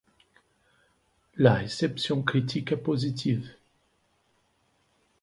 [1.35, 3.47] La réception critique est positive.